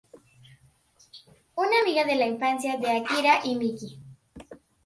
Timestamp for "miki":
3.55-4.01